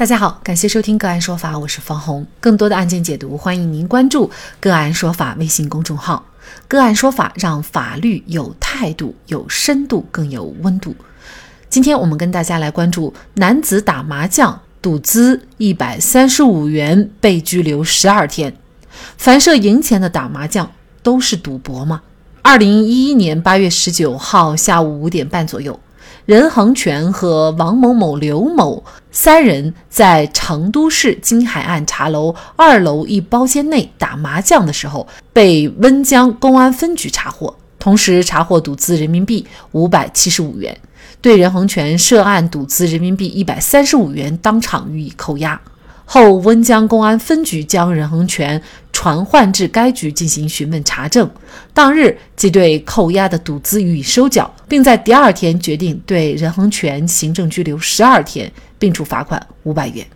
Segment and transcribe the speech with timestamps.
[0.00, 2.26] 大家好，感谢收听个案说法，我是方红。
[2.40, 6.24] 更多的案件解读，欢迎您关注个案说法微信公众号。
[6.66, 10.96] 个案说法让法律有态度、有深度、更有温度。
[11.68, 18.56] 今天我们跟大家来关注男子打麻将赌资一百三十五元被拘留十二天。
[19.18, 20.72] 凡涉赢钱的打麻将
[21.02, 22.00] 都是赌博吗？
[22.40, 25.78] 二零一一年八月十九号下午五点半左右。
[26.30, 40.78] 任恒全和王某某、刘某三人在成都市金海岸茶楼二楼一包间内打麻将的时候，被温江公安分局查获，同时查获赌资人民币五百七十五元，
[41.20, 45.60] 对任恒全涉案赌资人民币一百三十五元当场予以扣押。
[46.04, 48.60] 后温江公安分局将任恒全
[48.92, 51.28] 传唤至该局进行询问查证，
[51.74, 60.06] 当日即对扣押的赌资予以收缴，并在第二天决定对任恒全行政拘留十二天，并处罚款五百元。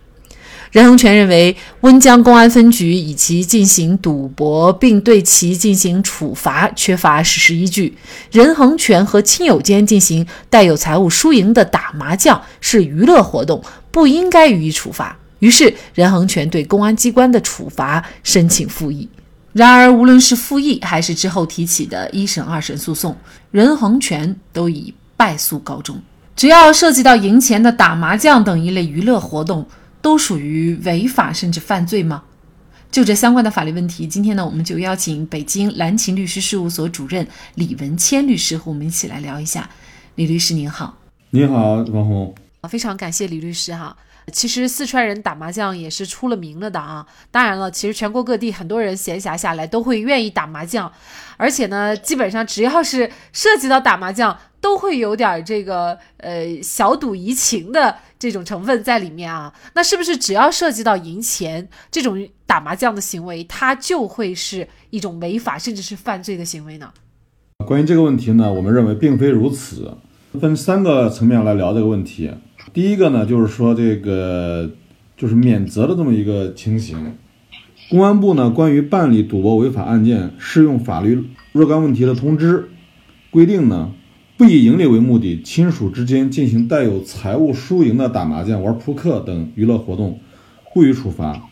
[0.71, 7.97] 任恒全认为温江公安分局以其进行赌博并对其进行处罚缺乏事实依据，
[8.31, 15.17] 任恒全和亲友间进行带有财物输赢的打麻将是娱乐活动，不应该予以处罚。
[15.39, 19.09] 于是，任恒全对公安机关的处罚申请复议。
[19.55, 23.15] 然而，无论是复议还是之后提起的一审、二审诉讼，
[23.51, 25.97] 任恒权都以败诉告终。
[26.35, 29.65] 只要涉及到赢钱的打麻将等一类娱乐活动，
[30.01, 32.23] 都属于违法甚至犯罪吗？
[32.91, 39.69] 就这相关的法律问题，今天呢，我们就邀请北京蓝勤律师事务所主任李文谦律师和我们一起来聊一下。
[40.15, 40.97] 李律师您好，
[41.29, 42.35] 你好，王红，
[42.67, 43.95] 非常感谢李律师哈。
[44.31, 47.05] 其实四川人打麻将也是出了名了的啊！
[47.29, 50.91] 当然了，其实全国各地很多人闲暇下来都会愿意打麻将，
[51.37, 59.53] 而且呢，基本上只要是涉及到打麻将，都会有点这个呃小赌怡情的这种成分在里面啊。
[59.75, 66.91] 那是不是只要涉及到赢钱这种打麻将的行为，它就会是一种违法甚至是犯罪的行为呢？
[67.65, 69.95] 关于这个问题呢，我们认为并非如此，
[70.41, 72.31] 分三个层面来聊这个问题。
[72.75, 74.69] 第一个呢，就是说这个
[75.15, 77.15] 就是免责的这么一个情形。
[77.89, 82.67] 公安部呢关于办理赌博违法案件适用法律若干问题的通知
[83.31, 83.93] 规定呢，
[84.35, 90.19] 不以盈利为目的，亲属之间进行带有财务输赢的打麻将、玩扑克等娱乐活动，
[90.73, 91.47] 不予处罚；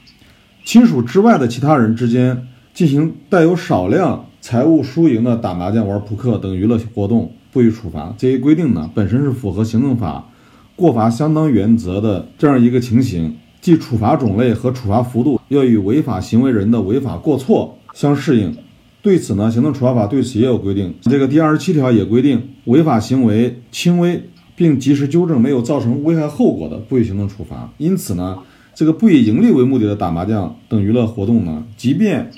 [0.66, 8.14] 亲属之外的其他人之间进行带有少量财物输赢的打麻将、玩扑克等娱乐活动，不予处罚。
[8.18, 10.28] 这一规定呢，本身是符合行政法。
[10.76, 18.56] 过罚相当原则的这样一个情形，即处罚种类和处罚幅度要与违法行为人的违法过错相适应。
[19.02, 20.94] 对此呢，行政处罚法对此也有规定。
[21.02, 27.70] 这个第二十七条也规定，违法行为轻微并及时纠正，没有造成危害后果的，不予行政处罚。
[27.78, 28.40] 因此呢，
[28.74, 32.32] 这个不以盈利为目的的打麻将等娱乐活动呢，即便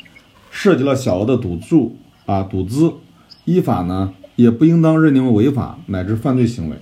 [0.50, 2.92] 涉及了小额的赌注啊赌资，
[3.46, 6.76] 依法呢也不应当认定为违法乃至犯罪行为。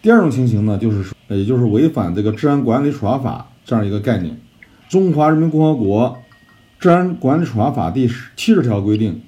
[0.00, 4.38] 第二种情形呢，就是说，也就是违反这个治安管理处罚法这样一个概念。
[4.88, 6.16] 中华人民共和国
[6.78, 9.20] 治安管理处罚法第七十条规定，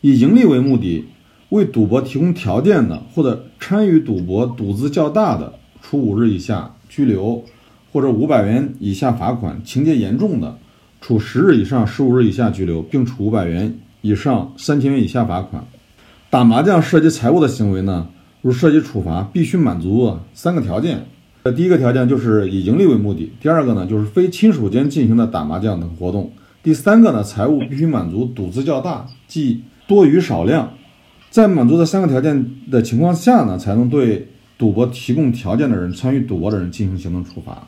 [0.00, 1.04] 以盈利为目的
[1.48, 5.52] 为赌博提供条件的，或者参与赌博赌资较大的，
[5.82, 7.44] 处五日以下拘留
[7.92, 10.56] 或者五百元以下罚款；情节严重的，
[11.00, 15.66] 处十日以上十五日以下拘留，并处五百元以上三千元以下罚款。
[16.30, 18.08] 打麻将涉及财物的行为呢？
[18.42, 21.06] 如涉及处罚，必须满足三个条件。
[21.44, 26.30] 呃，第一个条件就是以盈利为目的；第二个呢，就是非亲属间进行的打麻将等活动；
[26.62, 30.70] 第三个呢，财物必须满足赌资较大，即多于少量。
[31.30, 34.28] 在满足这三个条件的情况下呢，才能对
[34.58, 37.66] 赌博提供条件的人、参与赌博的人进行行政处罚。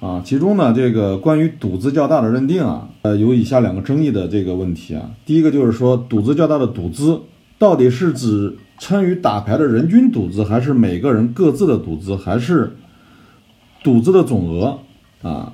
[0.00, 5.10] 啊，其中呢，这个关于赌资较大的认定啊，呃，有以下两个争议的这个问题啊。
[5.24, 7.20] 第一个就是说，赌资较大的赌资
[7.58, 8.56] 到底是指？
[8.78, 12.76] 参与打牌的人均赌资，还是每个人各自的赌资，还是
[13.82, 14.80] 赌资的总额
[15.22, 15.52] 啊？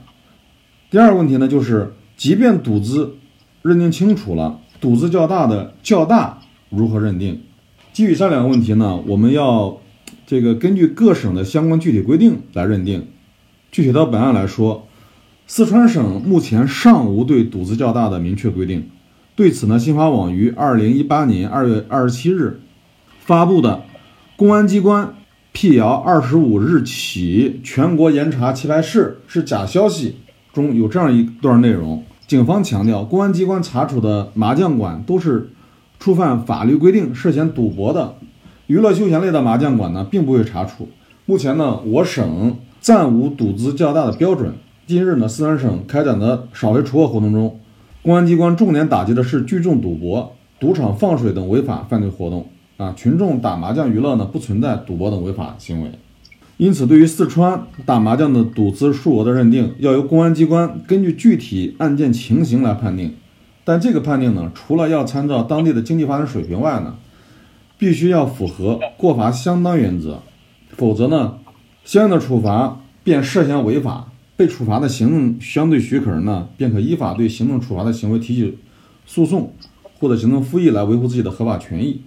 [0.90, 3.16] 第二个问题呢，就是即便赌资
[3.62, 6.40] 认定清楚了，赌资较大的较大
[6.70, 7.42] 如何认定？
[7.92, 9.78] 基于上两个问题呢，我们要
[10.26, 13.08] 这个根据各省的相关具体规定来认定。
[13.70, 14.88] 具体到本案来说，
[15.46, 18.88] 四川省目前尚无对赌资较大的明确规定。
[19.36, 22.60] 对此呢，新华网于二零一八年二月二十七日。
[23.20, 23.82] 发布的
[24.36, 25.14] 公安机关
[25.52, 30.16] 辟谣二十五日起全国严查棋牌室是假消息
[30.52, 32.02] 中有这样一段内容。
[32.26, 35.50] 警方强调，公安机关查处的麻将馆都是
[35.98, 38.14] 触犯法律规定、涉嫌赌博的，
[38.66, 40.88] 娱乐休闲类的麻将馆呢，并不会查处。
[41.26, 44.54] 目前呢，我省暂无赌资较大的标准。
[44.86, 47.60] 近日呢，四川省开展的扫黑除恶活动中，
[48.02, 52.48] 公安机关重点打击的是聚众赌博、赌场放水等违法犯罪活动。
[52.80, 55.90] 啊，群众打麻将娱乐呢，不存在赌博等违法行为。
[56.56, 63.14] 因此，对于四川打麻将的赌资数额的认定，要由公安机关根据具体案件情形来判定。
[63.64, 66.96] 但这个判定呢，除了要参照当地的经济发展水平外呢，
[67.76, 70.22] 必须要符合过罚相当原则，
[70.70, 71.34] 否则呢，
[71.84, 74.06] 相应的处罚便涉嫌违法。
[74.38, 78.56] 被处罚的行政相对许可人呢，便可依法对行政处罚的行为提起
[79.04, 79.52] 诉讼
[79.98, 82.00] 或者行政复议来维护自己的合法权益。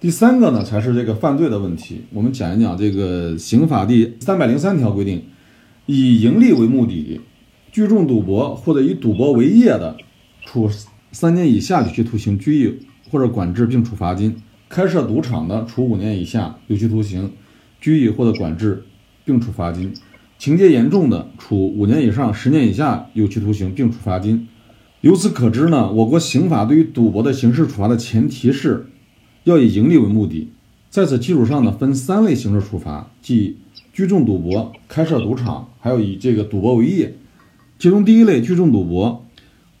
[0.00, 2.02] 第三个呢，才是这个犯罪的问题。
[2.12, 5.24] 我们讲一讲这个刑法第三百零三条规定，
[5.86, 7.20] 以盈利为目的
[7.72, 9.96] 聚众赌博或者以赌博为业的，
[10.46, 10.70] 处
[11.10, 12.78] 三年以下有期徒刑、拘役
[13.10, 14.30] 或者管制，并处罚金；
[14.68, 17.32] 开设赌场的，处五年以下有期徒刑、
[17.80, 18.84] 拘役或者管制，
[19.24, 19.90] 并处罚金；
[20.38, 24.46] 情节严重的，处五年以上十年以下有期徒刑，并处罚金。
[25.00, 28.86] 由此可知呢，我国刑法对于赌博的刑事处罚的前提是。
[29.44, 30.48] 要以盈利为目的，
[30.90, 33.56] 在此基础上呢，分三类刑事处罚，即
[33.92, 37.14] 聚众赌博、开设赌场，还有以这个赌博为业。
[37.78, 39.24] 其中第一类聚众赌博，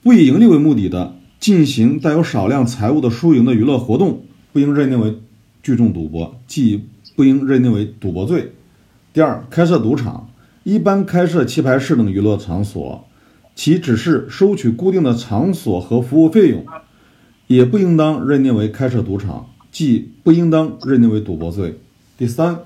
[0.02, 4.22] 不以盈利为目的的进行带有少量财物的输赢的娱乐活动，
[4.52, 5.18] 不应认定为
[5.62, 6.84] 聚众赌博，即
[7.16, 8.52] 不应认定为赌博罪。
[9.12, 10.30] 第二，开设赌场，
[10.62, 13.04] 一般开设棋牌室等娱乐场所，
[13.56, 16.64] 其只是收取固定的场所和服务费用，
[17.48, 19.46] 也不应当认定为开设赌场。
[19.70, 21.78] 即不应当认定为赌博罪。
[22.16, 22.60] 第三，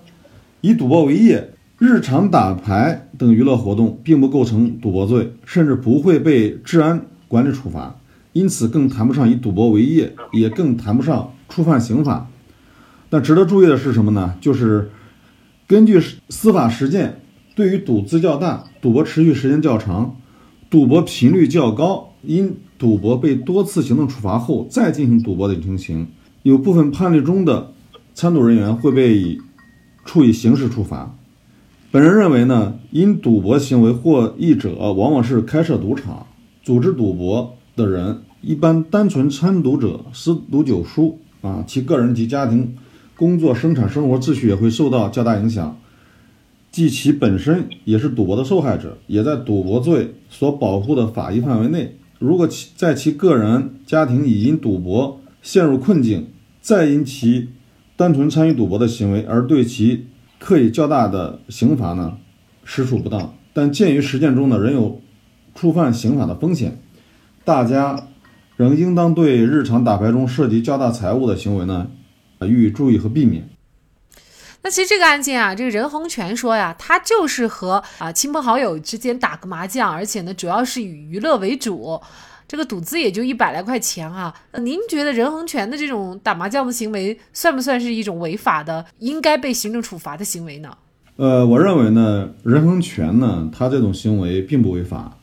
[0.60, 7.98] 以赌博为业，日常打牌等娱乐活动并不构成赌博罪，甚至不会被治安管理处罚，
[8.32, 12.30] 因此更谈不上以赌博为业，也更谈不上触犯刑法。
[13.10, 14.36] 但值得注意的是什么呢？
[14.40, 14.90] 就是
[15.66, 17.20] 根据司法实践，
[17.56, 20.16] 对于赌资较大、赌博持续时间较长、
[20.70, 26.06] 赌博频率较高，因赌博被多次行政处罚后再进行赌博的情形。
[26.42, 27.72] 有部分判例中的
[28.14, 29.40] 参赌人员会被以
[30.04, 31.14] 处以刑事处罚。
[31.90, 36.26] 本人认为呢，因赌博行为获益者往往是开设赌场、
[36.62, 42.74] 组织赌博的人，一般单纯参赌者十赌九输啊，其个人及家庭、
[43.16, 45.78] 工作、生产生活秩序也会受到较大影响。
[46.70, 51.96] 即其本身也是赌博的受害者，也在赌博罪所保护的法益范围内。
[52.22, 56.28] 如果其在其个人、家庭已因赌博陷入困境，
[56.60, 57.48] 再因其
[57.96, 60.06] 单纯参与赌博的行为而对其
[60.38, 62.18] 刻以较大的刑罚呢，
[62.64, 63.34] 实属不当。
[63.52, 65.00] 但鉴于实践中呢仍有
[65.56, 66.80] 触犯刑法的风险，
[67.44, 68.08] 大家
[68.56, 71.88] 仍应当对日常打牌中涉及较大财物的行为呢，
[72.46, 73.48] 予以注意和避免。
[74.62, 82.00] 那其实这个案件啊，这个任恒全说呀，他就是和啊亲朋好友之间打个麻将，而且呢主要是以娱乐为主。
[82.46, 90.76] 这个赌资也就一百来块钱啊，那您觉得任恒全的这种打麻将的行为算不算是一种违法的、应该被行政处罚的行为呢？
[91.16, 95.16] 呃，我认为呢，任恒全呢，他这种行为并不违法。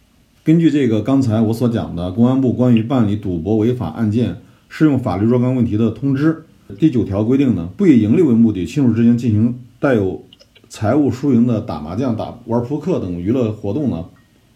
[0.43, 6.45] 根据这个刚才我所讲的公安部关于办理赌博违法案件适用法律若干问题的通知
[6.77, 10.23] 第九条规定呢，不以盈利为目的亲属之间进行带有
[10.69, 14.05] 财务输赢的打麻将、打玩扑克等娱乐活动呢，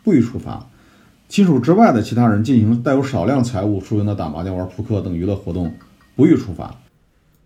[0.04, 0.70] 不予处罚。
[1.28, 5.74] 亲属之外的其他人进行带有少量财务输赢的打麻将、玩扑克等娱乐活动，
[6.16, 6.76] 不予处罚。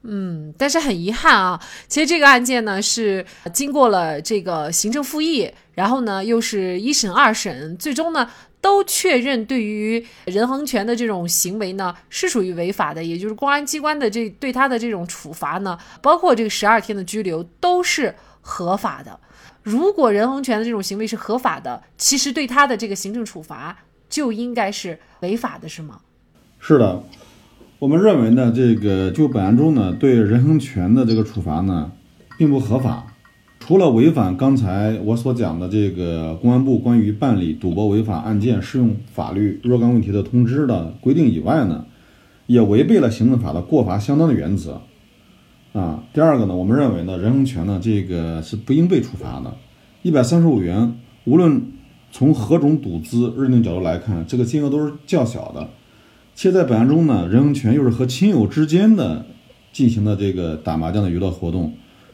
[0.04, 8.30] 嗯，但是很遗憾啊，其实这个案件呢是经过了这个行政复议，然后呢又是一审、二审，最终呢
[8.62, 19.20] 都确认对于任恒权的这种行为呢是属于违法的，也就是公安机关的这对他的这种处罚呢，包括这个十二天的拘留都是合法的。
[19.64, 23.78] 如果任恒权的这种行为是合法的，其实对他的这个行政处罚
[24.08, 26.00] 就应该是违法的，是吗？
[26.60, 27.04] 是的，
[27.80, 31.92] 我们认为呢，这个就本案中呢，对任恒权的这个处罚呢，
[32.36, 33.14] 并不合法。
[33.60, 41.86] 除了违反刚才我所讲的这个公安部关于办理赌博违法案件适用法律若干问题的通知的规定以外呢，
[42.48, 44.82] 也违背了行政法的过罚相当的原则。
[45.74, 49.56] 啊，第二个呢，我们认为呢，任恒权呢，这个是不应被处罚的，
[50.02, 51.62] 一百三十五元，无论
[52.12, 55.70] 从何种赌资认定角度来看，这个金额都是较小的，
[56.38, 59.26] 且在本案中呢，任恒全又是和亲友之间的
[59.74, 61.74] 进行的这个打麻将的娱乐活动，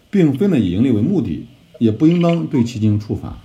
[0.10, 1.46] 并非呢以盈利为目的，
[1.78, 3.38] 也不应当对其进行处罚。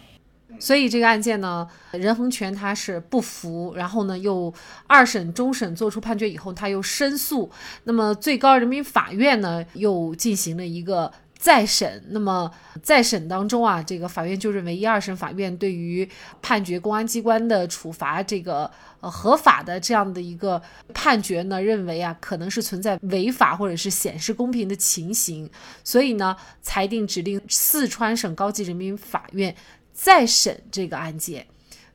[0.61, 4.55] 所以这个案件呢，任恒全他是不服，然后呢又
[4.87, 7.51] 二审、终审作出判决以后，他又申诉，
[7.83, 12.51] 那么最高人民法院呢又进行了一个再审，那么
[12.83, 16.07] 再审当中啊，这个法院就认为一二审法院对于
[16.43, 18.69] 判决公安机关的处罚这个
[19.01, 20.61] 呃合法的这样的一个
[20.93, 25.49] 判决呢，认为啊可能是存在违法或者是显示公平的情形，
[25.85, 29.55] 所以呢裁定指令四川省高级人民法院
[29.93, 31.47] 再审这个案件。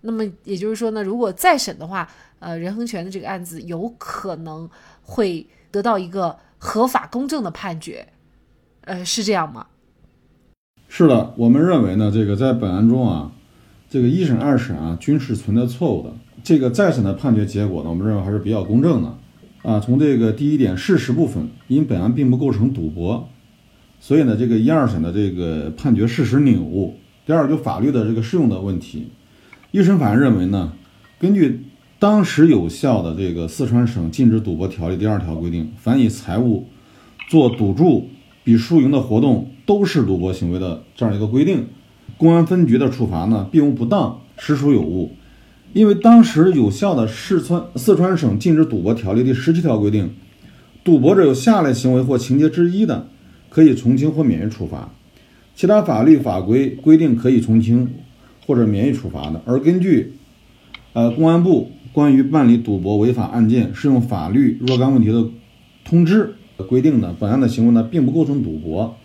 [0.05, 2.09] 那么也就是说呢，如果再审的话，
[2.39, 4.69] 呃，任恒权的这个案子有可能
[5.01, 8.07] 会得到一个合法公正的判决。
[8.85, 9.67] 呃，是这样吗？
[10.89, 13.31] 是的，我们认为呢，这个在本案中啊，
[13.89, 16.13] 这个一审、二审啊均是存在错误的。
[16.43, 19.17] 这个再审的判决结果呢，我们认为还是比较公正的。
[19.61, 23.29] 啊，从这个第一点事实部分，因本案并不构成赌博，
[24.01, 26.95] 所以呢，这个一二审的这个判决事实扭误。
[27.25, 29.07] 第二，就法律的这个适用的问题，
[29.71, 30.73] 一审法院认为呢，
[31.17, 31.63] 根据
[31.99, 36.65] 当时有效的这个四川省禁止赌博条例第二条规定，凡以财物
[37.29, 38.09] 做赌注。
[38.43, 41.67] 比输赢的活动都是赌博行为的这样一个规定，
[42.17, 45.11] 公安分局的处罚呢并无不当，实属有误。
[45.71, 50.11] 因为当时有效的四川四川省禁止赌博条例第十七条规定，
[50.83, 53.07] 赌博者有下列行为或情节之一的，
[53.49, 54.93] 可以从轻或免于处罚；
[55.55, 57.89] 其他法律法规规定可以从轻
[58.45, 59.41] 或者免于处罚的。
[59.45, 60.13] 而根据
[60.93, 65.25] 呃公安部关于办理赌博违法案件适用法律若干问题的
[65.85, 66.35] 通知。
[66.57, 68.95] 规定呢，本案的行为呢并不构成赌博，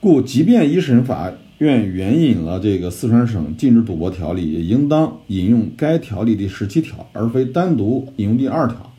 [0.00, 8.92] 故即便一审法院援引了这个四川省禁止赌博条例，也应当引用该条例第十七条，而非单独引用第二条。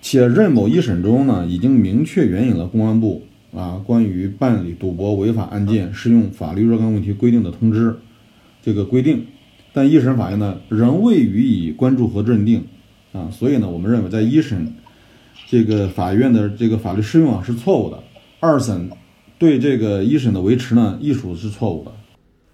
[0.00, 3.22] 且任某一审中呢，已经明确援引了公安部
[3.54, 7.96] 啊关于办理赌博违法案件适用法律若干问题规定的通知
[8.62, 9.26] 这个规定，
[9.72, 12.64] 但一审法院呢仍未予以关注和认定
[13.12, 14.74] 啊，所以呢，我们认为在一审。
[15.52, 18.02] 这个法院的这个法律适用啊是错误的，
[18.40, 18.90] 二审
[19.38, 21.92] 对这个一审的维持呢亦属是错误的。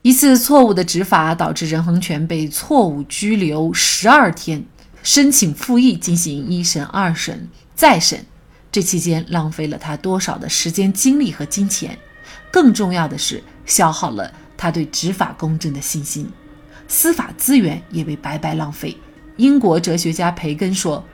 [0.03, 4.65] 一次错误的执法导致任恒权被错误拘留十二天，
[5.05, 8.19] 申请复议进行一审、二审、再审，
[8.73, 11.97] 这期间浪费了他多少的时间、精力和金钱？
[12.51, 16.29] 更重要的是，消耗了他对执法公正的信心，
[16.89, 18.97] 司法资源也被白白浪费。
[19.37, 21.05] 英国哲学家培根说。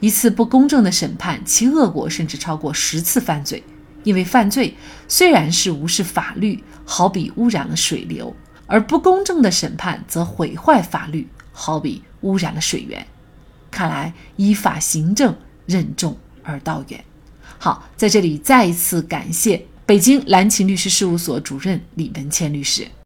[0.00, 3.62] 一次不公正的审判，其恶果甚至超过十次犯罪。
[4.02, 4.76] 因为犯罪
[5.08, 8.34] 虽然是无视法律，好比污染了水流；
[8.66, 13.06] 而不公正的审判则毁坏法律，好比污染了水源。
[13.70, 15.34] 看来依法行政，
[15.64, 17.02] 任重而道远。
[17.58, 22.86] 好，在这里再一次感谢北京蓝琴律师事务所主任李文倩律师。